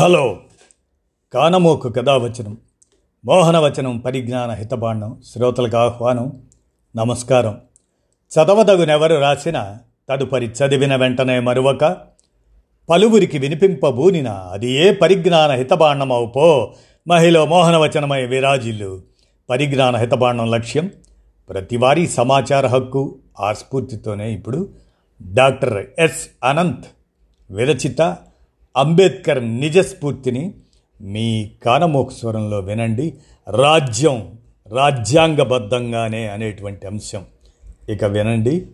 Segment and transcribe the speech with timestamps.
[0.00, 0.40] Hello.
[1.34, 2.58] కానమోకు కథావచనం
[3.24, 6.42] మోహనవచనం పరిజ్ఞాన హితబాండం శ్రోతలకు ఆహ్వానం
[6.96, 7.60] నమస్కారం.
[8.06, 9.76] చదవదగునెవరు రాసిన
[10.10, 11.96] తదుపరి చదివిన వెంటనే మరువక
[12.90, 16.74] పలువురికి వినిపింపబూనిన అది ఏ పరిజ్ఞాన హితబాండమవు
[17.08, 19.02] మహిళ మోహనవచనమై విరాజిల్లు.
[19.50, 20.90] పరిజ్ఞాన హితబాండం లక్ష్యం
[21.48, 24.68] ప్రతివారీ సమాచార హక్కు ఆ స్ఫూర్తితోనే ఇప్పుడు
[25.34, 26.86] డాక్టర్ ఎస్ అనంత్
[27.50, 28.16] విరచిత
[28.78, 30.54] అంబేద్కర్ నిజస్ఫూర్తిని
[31.00, 33.14] మీ కానమోక స్వరంలో వినండి.
[33.48, 34.38] రాజ్యం
[34.76, 37.24] రాజ్యాంగబద్ధంగానే అనేటువంటి అంశం.
[37.88, 38.66] ఇక వినండి.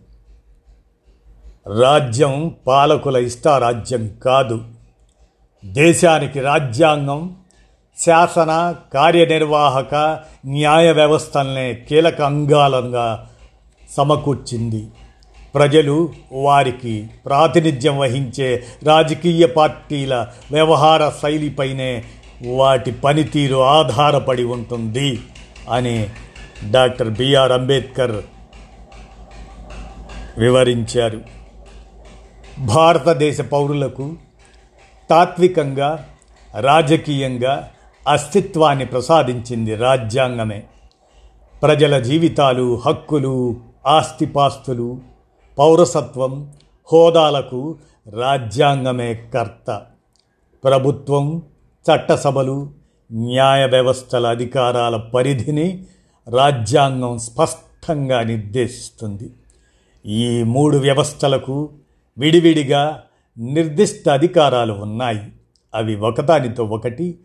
[1.81, 4.61] రాజ్యం పాలకుల ఇష్టారాజ్యం కాదు.
[5.65, 7.35] దేశానికి రాజ్యాంగం
[8.05, 13.29] శాసన కార్యనిర్వాహక న్యాయ వ్యవస్థలనే కీలక అంగాలంగా
[13.97, 14.87] సమకూర్చింది.
[15.55, 22.03] ప్రజలు వారికి ప్రాతినిధ్యం వహించే రాజకీయ పార్టీల వ్యవహార శైలిపైనే
[22.47, 25.19] వాటి పనితీరు ఆధారపడి ఉంటుంది
[25.71, 26.09] అని
[26.71, 28.21] డాక్టర్ బిఆర్ అంబేద్కర్
[30.37, 31.21] వివరించారు.
[32.59, 34.13] భారతదేశ పౌరులకు
[35.09, 36.07] తాత్వికంగా
[36.59, 37.69] రాజకీయంగా
[38.07, 40.63] అస్తిత్వాన్ని ప్రసాదించింది రాజ్యాంగమే.
[41.63, 43.55] ప్రజల జీవితాలు హక్కులు
[43.87, 45.14] ఆస్తిపాస్తులు
[45.57, 46.53] పౌరసత్వం
[46.93, 47.77] హోదాలకు
[48.09, 49.81] రాజ్యాంగమే కర్త.
[50.63, 51.41] ప్రభుత్వం
[51.91, 52.71] చట్టసభలు
[53.11, 55.85] న్యాయ వ్యవస్థల అధికారాల పరిధిని
[56.29, 59.31] రాజ్యాంగం స్పష్టంగా నిర్దేశిస్తుంది.
[60.05, 61.69] ఈ మూడు వ్యవస్థలకు
[62.17, 63.03] విడివిడిగా
[63.37, 65.31] నిర్దిష్ట అధికారాలు ఉన్నాయి.
[65.75, 67.19] అవి ఒకదానితో ఒకటి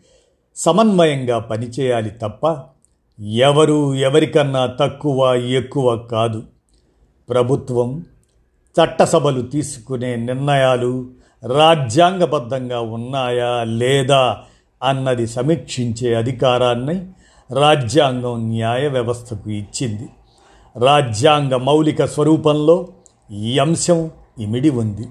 [0.55, 2.57] సమన్వయంగా పనిచేయాలి తప్ప
[3.19, 6.43] ఎవరు ఎవరికన్నా తక్కువ ఎక్కువ కాదు.
[7.29, 8.05] ప్రభుత్వం
[8.79, 11.09] చట్టసభలు తీసుకునే నిర్ణయాలు
[11.57, 14.37] రాజ్యాంగబద్ధంగా ఉన్నాయా లేదా
[14.83, 17.05] అన్నది సమీక్షించే అధికారాన్ని
[17.53, 20.09] రాజ్యాంగం న్యాయ వ్యవస్థకు ఇచ్చింది.
[20.85, 22.87] రాజ్యాంగ మౌలిక స్వరూపంలో
[23.31, 25.05] ఈ అంశం ఇమిడి ఉంది.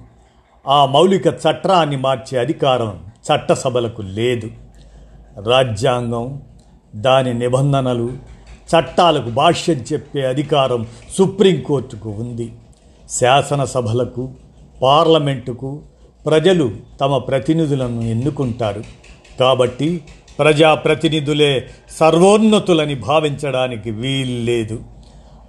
[0.69, 4.51] ఆ మౌలిక చట్టాన్ని మార్చే అధికారం చట్టసభలకు లేదు.
[5.47, 6.43] రాజ్యాంగం
[6.95, 8.13] దాని నిబంధనలు
[8.71, 10.87] చట్టాలకు భాష్యం చెప్పే అధికారం
[11.19, 12.53] సుప్రీంకోర్టుకు ఉంది.
[13.11, 14.33] శాసనసభలకు
[14.83, 15.83] పార్లమెంటుకు
[16.27, 18.85] ప్రజలు తమ ప్రతినిధులను ఎన్నుకుంటారు.
[19.41, 20.01] కాబట్టి
[20.39, 21.69] ప్రజాప్రతినిధులే
[22.01, 24.83] సర్వోన్నతులని భావించడానికి వీల్లేదు.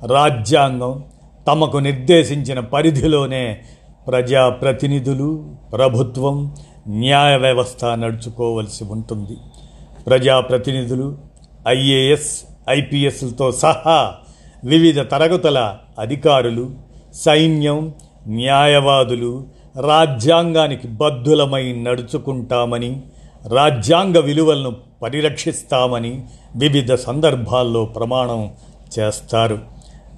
[0.05, 1.03] రాజ్యాంగం
[1.47, 3.61] తమకు నిర్దేశించిన పరిధిలోనే
[4.07, 6.55] ప్రజాప్రతినిధులు ప్రభుత్వం
[6.87, 9.37] న్యాయ వ్యవస్థ నడుచుకోవలసి ఉంటుంది.
[10.07, 11.17] ప్రజాప్రతినిధులు
[11.67, 14.13] ఐఏఎస్ ఐపీఎస్లతో సహా
[14.63, 17.93] వివిధ తరగతుల అధికారులు సైన్యం
[18.27, 19.43] న్యాయవాదులు
[19.81, 23.01] రాజ్యాంగానికి బద్ధులమై నడుచుకుంటామని
[23.47, 26.21] రాజ్యాంగ విలువలను పరిరక్షిస్తామని
[26.55, 28.51] వివిధ సందర్భాల్లో ప్రమాణం
[28.99, 29.59] చేస్తారు.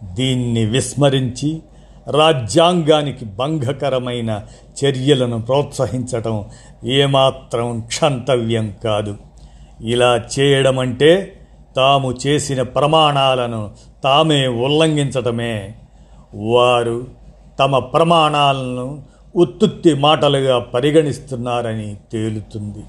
[0.04, 1.60] దీన్ని విస్మరించి
[2.08, 4.42] రాజ్యాంగానికి భంగకరమైన
[4.86, 6.46] చర్యలను ప్రోత్సహించటం
[6.86, 9.18] ఏమాత్రం క్షంతవ్యం కాదు.
[9.82, 11.40] ఇలా చేయడం అంటే
[11.76, 13.72] తాము చేసిన ప్రమాణాలను
[14.04, 15.76] తామే ఉల్లంఘించటమే
[16.34, 17.08] వారు
[17.60, 19.02] తమ ప్రమాణాలను
[19.36, 22.84] ఉత్తుత్తి మాటలుగా పరిగణిస్తున్నారని తేలుతుంది.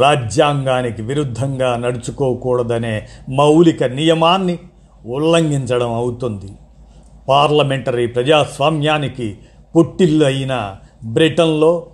[0.00, 4.58] రాజ్యాంగానికి విరుద్ధంగా నడుచుకోకూడదనే మౌలిక నియమాన్ని
[5.06, 6.52] ఉల్లంఘించడం అవుతుంది.
[7.28, 9.38] పార్లమెంటరీ ప్రజాస్వామ్యానికి
[9.76, 11.86] పుట్టిల్లు అయిన బ్రిటన్లో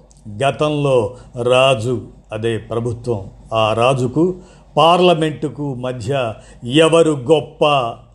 [0.44, 4.36] గతంలో రాజు అదే ప్రభుత్వం ఆ రాజుకు
[4.76, 6.32] పార్లమెంటుకు మధ్య
[6.64, 7.64] ఎవరు గొప్ప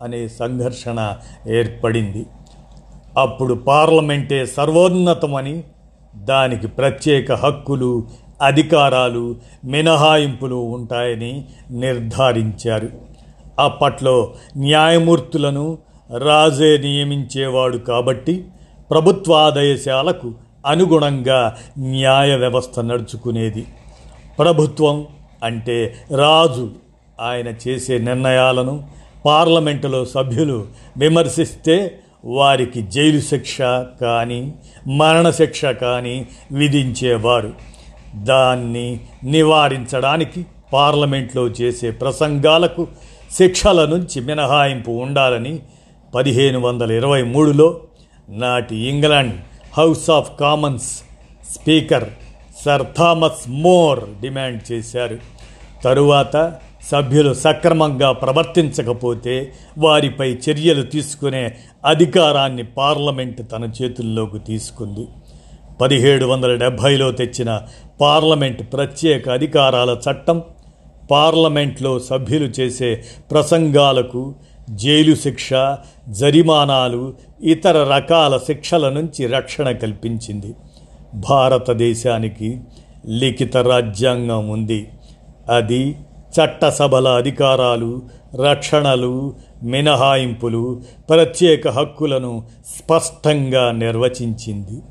[0.04, 1.16] అనే సంఘర్షణ
[1.48, 2.26] ఏర్పడింది.
[3.18, 5.64] అప్పుడు పార్లమెంటే సర్వోన్నతమని
[6.16, 8.08] దానికి ప్రత్యేక హక్కులు
[8.42, 9.36] అధికారాలు
[9.66, 12.90] మినహాయింపులు ఉంటాయని నిర్ధారించారు.
[13.60, 15.78] అప్పట్లో న్యాయమూర్తులను
[16.18, 18.46] రాజే నియమించేవాడు కాబట్టి
[18.92, 20.32] ప్రభుత్వాదేశాలకు
[20.66, 23.66] అనుగుణంగా న్యాయ వ్యవస్థ నడుచుకునేది.
[24.40, 25.08] ప్రభుత్వం
[25.44, 26.70] అంటే రాజు
[27.22, 28.84] ఆయన చేసే నిర్ణయాలను
[29.26, 30.66] పార్లమెంటులో సభ్యులు
[30.98, 33.62] విమర్శిస్తే వారికి జైలు శిక్ష
[34.02, 34.54] కానీ
[34.88, 37.54] మరణశిక్ష కానీ విధించేవారు.
[38.16, 42.88] దాన్ని నివారించడానికి పార్లమెంట్లో చేసే ప్రసంగాలకు
[43.32, 45.60] శిక్షల నుంచి మినహాయింపు ఉండాలని
[46.16, 47.82] పదిహేను వందల ఇరవై మూడులో
[48.30, 49.42] నాటి England
[49.78, 51.02] house of commons
[51.52, 52.10] speaker
[52.66, 55.18] sir Thomas More demand చేశారు.
[55.84, 56.56] తరువాత
[56.92, 61.56] సభ్యులు సక్రమంగా ప్రవర్తించకపోతే వారిపై చర్యలు తీసుకునే
[61.86, 65.08] అధికారాన్ని పార్లమెంట్ తన చేతుల్లోకి తీసుకుంది.
[65.82, 67.62] పదిహేడు వందల డెబ్భైలో తెచ్చిన
[68.02, 70.42] పార్లమెంట్ ప్రత్యేక అధికారాల చట్టం
[71.12, 74.36] పార్లమెంట్లో సభ్యులు చేసే ప్రసంగాలకు
[74.70, 75.50] జైలు శిక్ష
[76.10, 77.14] జరిమానాలు
[77.44, 80.56] ఇతర రకాల శిక్షల నుంచి రక్షణ కల్పించింది.
[81.16, 82.62] భారతదేశానికి
[83.08, 84.88] లిఖిత రాజ్యాంగం ఉంది.
[85.50, 85.96] అది
[86.38, 88.02] చట్టసభల అధికారాలు
[88.44, 92.44] రక్షణలు మినహాయింపులు ప్రత్యేక హక్కులను
[92.78, 94.82] స్పష్టంగా నిర్వచించింది.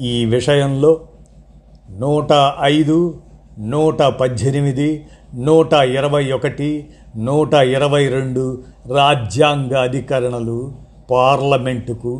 [0.00, 1.00] ఈ విషయంలో
[1.90, 3.14] నూట ఐదు
[3.58, 6.86] నూట పద్దెనిమిది నూట ఇరవై ఒకటి
[7.16, 8.62] నూట ఇరవై రెండు
[8.94, 10.72] రాజ్యాంగ అధికరణలు
[11.10, 12.12] పార్లమెంటుకు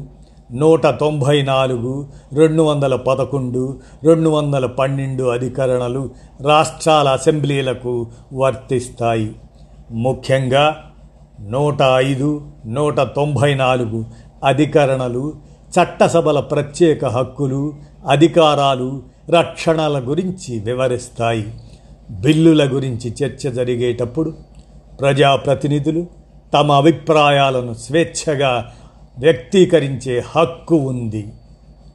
[0.53, 6.11] నూట తొంభై నాలుగు రెండు వందల పదకొండు రెండు వందల పన్నెండు అధికరణలు
[6.41, 9.33] రాష్ట్రాల అసెంబ్లీలకు వర్తిస్తాయి.
[9.91, 10.77] ముఖ్యంగా
[11.41, 14.05] నూట ఐదు నూట తొంభై నాలుగు
[14.45, 15.33] అధికరణలు
[15.73, 17.73] చట్టసభల ప్రత్యేక హక్కులు
[18.11, 21.55] అధికారాలు రక్షణల గురించి వివరిస్తాయి.
[22.11, 24.33] బిల్లుల గురించి చర్చ జరిగేటప్పుడు
[25.01, 26.07] ప్రజాప్రతినిధులు
[26.55, 28.73] తమ అభిప్రాయాలను స్వేచ్ఛగా
[29.19, 31.29] వ్యక్తీకరించే హక్కు ఉంది.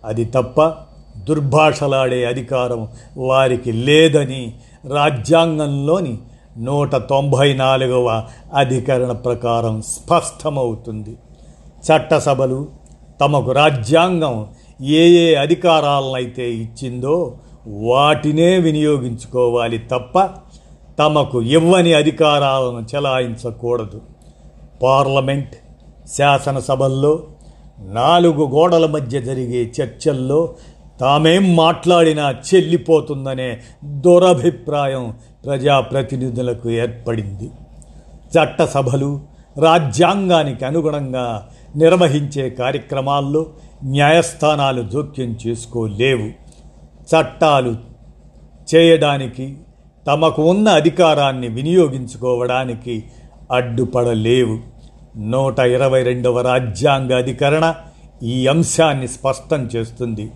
[0.05, 0.73] అది తప్ప
[1.17, 2.87] దుర్భాషలాడే అధికారం
[3.17, 4.53] వారికి లేదని
[4.93, 6.17] రాజ్యాంగంలోని
[6.57, 8.23] నూట తొంభై నాలుగవ
[8.55, 11.17] అధికరణ ప్రకారం స్పష్టమవుతుంది.
[11.87, 12.67] చట్టసభలు
[13.21, 14.47] తమకు రాజ్యాంగం
[14.81, 17.33] ఏ ఏ అధికారాలనైతే ఇచ్చిందో
[17.67, 20.29] వాటినే వినియోగించుకోవాలి తప్ప
[20.99, 24.01] తమకు ఇవ్వని అధికారాలను చెలాయించకూడదు.
[24.83, 25.55] పార్లమెంట్
[26.13, 27.23] శాసనసభల్లో
[27.79, 30.55] నాలుగు గోడల మధ్య జరిగే చర్చల్లో
[30.99, 37.51] తామేం మాట్లాడినా చెల్లిపోతుందనే దురభిప్రాయం ప్రజాప్రతినిధులకు ఏర్పడింది.
[38.35, 39.21] చట్టసభలు
[39.61, 43.45] రాజ్యాంగానికి అనుగుణంగా నిర్వహించే కార్యక్రమాల్లో
[43.83, 46.27] న్యాయస్థానాలు జోక్యం చేసుకోలేవు.
[47.15, 47.75] చట్టాలు
[48.75, 49.57] చేయడానికి
[50.07, 53.03] తమకు ఉన్న అధికారాన్ని వినియోగించుకోవడానికి
[53.51, 54.76] అడ్డుపడలేవు.
[55.17, 57.73] నూట ఇరవై రెండవ రాజ్యాంగ అధికరణ
[58.23, 60.31] ఈ అంశాన్ని స్పష్టం చేస్తుంది.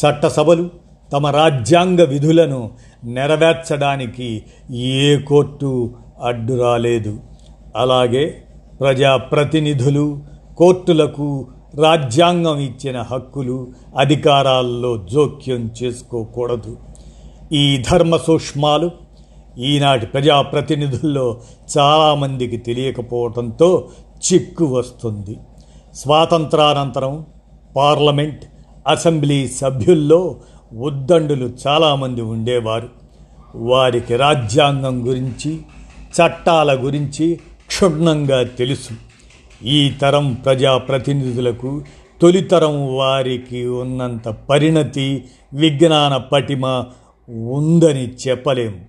[0.00, 0.70] చట్టసభలు
[1.12, 2.70] తమ రాజ్యాంగ విధులను
[3.04, 4.42] నెరవేర్చడానికి
[4.72, 5.90] ఏ కోర్టు
[6.22, 7.20] అడ్డు రాలేదు.
[7.76, 8.42] అలాగే
[8.80, 10.20] ప్రజాప్రతినిధులు
[10.56, 11.46] కోర్టులకు
[11.82, 13.68] రాజ్యాంగం ఇచ్చిన హక్కులు
[13.98, 16.76] అధికారాల్లో జోక్యం చేసుకోకూడదు.
[17.52, 18.90] ఈ ధర్మ సూక్ష్మాలు
[19.58, 21.40] ఈనాటి ప్రజాప్రతినిధుల్లో
[21.78, 23.88] చాలామందికి తెలియకపోవడంతో
[24.22, 25.38] చిక్కు వస్తుంది.
[25.94, 27.26] స్వాతంత్రానంతరం
[27.76, 28.44] పార్లమెంట్
[28.88, 30.36] అసెంబ్లీ సభ్యుల్లో
[30.74, 32.88] ఉద్దండులు చాలామంది ఉండేవారు.
[33.54, 35.58] వారికి రాజ్యాంగం గురించి
[36.12, 38.90] చట్టాల గురించి క్షుణ్ణంగా తెలుసు.
[39.64, 41.82] ఈ తరం ప్రజాప్రతినిధులకు
[42.22, 45.24] తొలితరం వారికి ఉన్నంత పరిణతి
[45.54, 46.84] విజ్ఞాన పటిమ
[47.28, 48.84] ఉందని చెప్పలేం.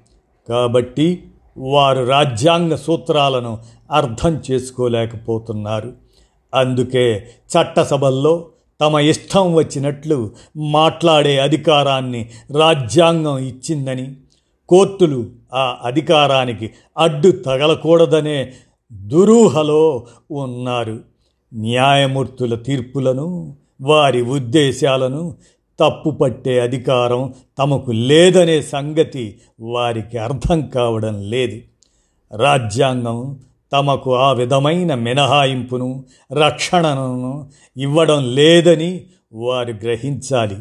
[0.49, 1.23] కాబట్టి
[1.57, 3.57] వారు రాజ్యాంగ సూత్రాలను
[3.91, 5.93] అర్థం చేసుకోలేకపోతున్నారు.
[6.55, 8.49] అందుకే చట్టసభల్లో
[8.81, 12.29] తమ ఇష్టం వచ్చినట్లు మాట్లాడే అధికారాన్ని
[12.59, 14.15] రాజ్యాంగం ఇచ్చిందని
[14.69, 18.53] కోర్టులు ఆ అధికారానికి అడ్డు తగలకూడదనే
[18.93, 20.99] దురూహలో ఉన్నారు.
[21.53, 25.35] న్యాయమూర్తుల తీర్పులను వారి ఉద్దేశాలను
[25.83, 31.61] తప్పుపట్టే అధికారం తమకు లేదనే సంగతి వారికి అర్థం కావడం లేదు.
[32.35, 33.39] రాజ్యాంగం
[33.73, 40.55] తమకు ఆ విధమైన మినహాయింపును రక్షణను ఇవ్వడం లేదని వారు గ్రహించాలి.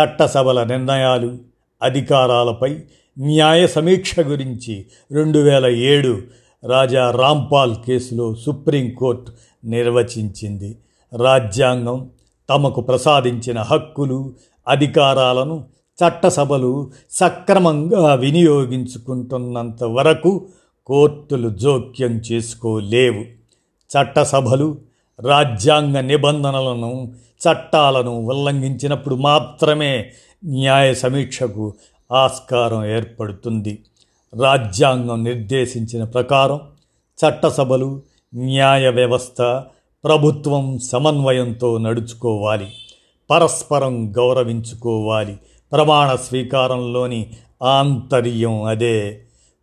[0.00, 1.38] చట్టసభల నిర్ణయాలు
[1.82, 2.80] అధికారాలపై
[3.18, 6.22] న్యాయ సమీక్ష గురించి రెండు వేల ఏడు
[6.66, 9.32] రాజా రాంపాల్ కేసులో సుప్రీంకోర్టు
[9.64, 10.76] నిర్వచించింది.
[11.16, 12.10] రాజ్యాంగం
[12.48, 14.32] తమకు ప్రసాదించిన హక్కులు
[14.68, 15.64] అధికారాలను
[15.98, 20.46] చట్టసభలు సక్రమంగా వినియోగించుకుంటున్నంత వరకు
[20.86, 23.24] కోర్టులు జోక్యం చేసుకోలేవు.
[23.90, 24.78] చట్టసభలు
[25.20, 30.12] రాజ్యాంగ నిబంధనలను చట్టాలను ఉల్లంఘించినప్పుడు మాత్రమే
[30.44, 31.74] న్యాయ సమీక్షకు
[32.12, 33.78] ఆస్కారం ఏర్పడుతుంది.
[34.42, 36.60] రాజ్యాంగం నిర్దేశించిన ప్రకారం
[37.18, 38.02] చట్టసభలు
[38.34, 39.64] న్యాయ వ్యవస్థ
[40.04, 42.66] ప్రభుత్వం సమన్వయంతో నడుచుకోవాలి.
[43.30, 45.36] పరస్పరం గౌరవించుకోవాలి.
[45.72, 47.30] ప్రమాణ స్వీకారంలోని
[47.62, 49.20] ఆంతర్యం అదే.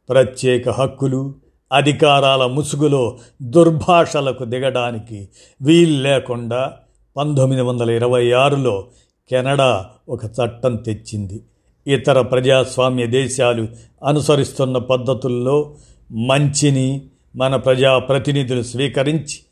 [0.10, 1.36] ప్రత్యేక హక్కులు
[1.74, 5.30] అధికారాల ముసుగులో దుర్భాషలకు దిగడానికి
[5.62, 6.74] వీలు లేకుండా
[7.18, 8.86] పంతొమ్మిది వందల ఇరవై ఆరులో
[9.30, 11.42] కెనడా ఒక చట్టం తెచ్చింది.
[11.88, 13.68] ఇతర ప్రజాస్వామ్య దేశాలు
[14.06, 15.76] అనుసరిస్తున్న పద్ధతుల్లో
[16.12, 17.02] మంచిని
[17.36, 19.45] మన ప్రజాప్రతినిధులు స్వీకరించి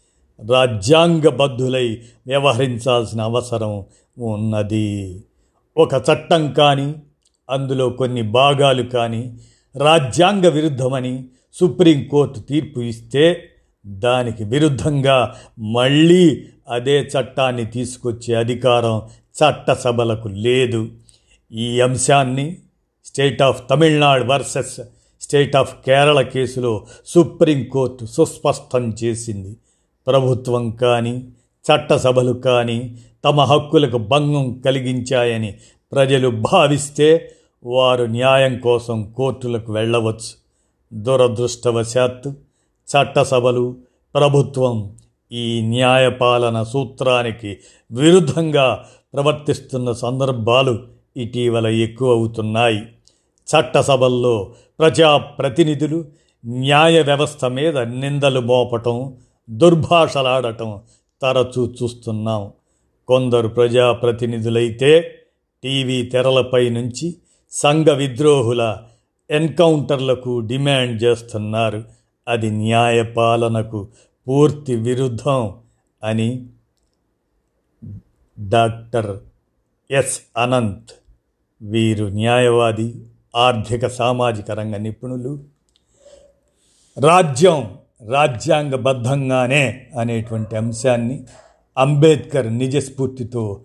[0.50, 3.84] రాజ్యాంగబద్ధులై వ్యవహరించాల్సిన అవసరం
[4.20, 5.24] ఉన్నది.
[5.78, 6.96] ఒక చట్టం కానీ
[7.50, 9.34] అందులో కొన్ని భాగాలు కానీ
[9.78, 13.50] రాజ్యాంగ విరుద్ధమని సుప్రీంకోర్టు తీర్పు ఇస్తే
[13.88, 19.02] దానికి విరుద్ధంగా మళ్ళీ అదే చట్టాన్ని తీసుకొచ్చే అధికారం
[19.40, 20.90] చట్టసభలకు లేదు.
[21.52, 22.58] ఈ అంశాన్ని
[23.06, 24.80] state of Tamil Nadu versus
[25.22, 29.58] state of Kerala కేసులో సుప్రీంకోర్టు సుస్పష్టం చేసింది.
[30.08, 31.24] ప్రభుత్వం కానీ
[31.66, 35.54] చట్టసభలు కానీ తమ హక్కులకు భంగం కలిగించాయని
[35.92, 37.30] ప్రజలు భావిస్తే
[37.66, 40.32] వారు న్యాయం కోసం కోర్టులకు వెళ్ళవచ్చు.
[40.94, 42.30] దురదృష్టవశాత్తు
[42.88, 43.76] చట్టసభలు
[44.16, 44.98] ప్రభుత్వం
[45.32, 47.58] ఈ న్యాయపాలన సూత్రానికి
[47.92, 50.80] విరుద్ధంగా ప్రవర్తిస్తున్న సందర్భాలు
[51.18, 52.82] ఇటీవల ఎక్కువ అవుతున్నాయి
[53.48, 56.06] చట్టసభల్లో ప్రజాప్రతినిధులు
[56.46, 59.14] న్యాయ వ్యవస్థ మీద నిందలు మోపటం
[59.50, 60.82] దుర్భాషలాడటం
[61.22, 62.52] తరచూ చూస్తున్నాం.
[63.08, 65.20] కొందరు ప్రజాప్రతినిధులైతే
[65.64, 67.16] టీవీ తెరలపై నుంచి
[67.52, 68.78] సంఘ విద్రోహుల
[69.32, 71.84] ఎన్కౌంటర్లకు డిమాండ్ చేస్తున్నారు.
[72.28, 73.88] అది న్యాయపాలనకు
[74.28, 75.56] పూర్తి విరుద్ధం
[76.04, 76.48] అని
[78.40, 79.18] డాక్టర్
[79.92, 80.90] ఎస్ అనంత్
[81.62, 85.44] వీరు న్యాయవాది ఆర్థిక సామాజిక రంగ నిపుణులు.
[87.00, 87.78] రాజ్యం
[88.12, 91.24] రాజ్యాంగబద్ధంగానే అనేటువంటి అంశాన్ని
[91.78, 93.62] అంబేద్కర్ నిజస్ఫూర్తితో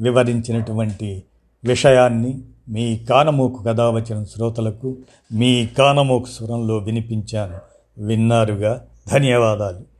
[0.00, 1.22] వివరించినటువంటి
[1.64, 4.96] విషయాన్ని మీ కానమోకు కథ వచ్చిన శ్రోతలకు
[5.32, 7.58] మీ కానమోకు స్వరంలో వినిపించాను.
[8.06, 8.84] విన్నారుగా.
[9.12, 9.91] ధన్యవాదాలు.